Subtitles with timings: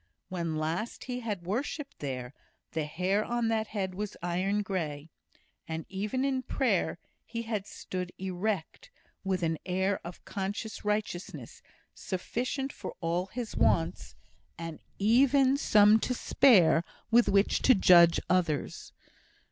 [0.29, 2.33] When last he had worshipped there,
[2.71, 5.11] the hair on that head was iron grey,
[5.67, 8.89] and even in prayer he had stood erect,
[9.23, 11.61] with an air of conscious righteousness
[11.93, 14.15] sufficient for all his wants,
[14.57, 18.93] and even some to spare with which to judge others.